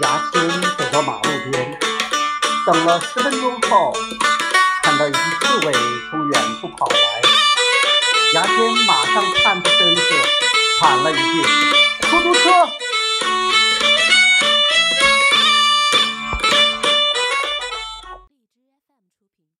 [0.00, 0.48] 牙签
[0.78, 1.78] 走到马路边，
[2.66, 3.92] 等了十分钟后，
[4.82, 5.72] 看到一只刺猬
[6.10, 6.96] 从远处跑来，
[8.34, 8.56] 牙签
[8.86, 10.02] 马上探出身子，
[10.80, 11.42] 喊了一句
[12.08, 12.40] ：“出租车！”